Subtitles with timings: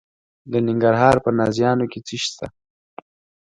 [0.51, 2.47] د ننګرهار په نازیانو کې څه شی شته؟